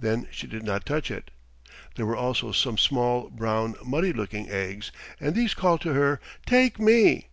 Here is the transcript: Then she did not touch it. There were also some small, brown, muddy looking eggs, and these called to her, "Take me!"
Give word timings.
Then 0.00 0.26
she 0.32 0.48
did 0.48 0.64
not 0.64 0.84
touch 0.84 1.08
it. 1.08 1.30
There 1.94 2.04
were 2.04 2.16
also 2.16 2.50
some 2.50 2.76
small, 2.76 3.30
brown, 3.30 3.76
muddy 3.84 4.12
looking 4.12 4.50
eggs, 4.50 4.90
and 5.20 5.36
these 5.36 5.54
called 5.54 5.82
to 5.82 5.94
her, 5.94 6.20
"Take 6.46 6.80
me!" 6.80 7.28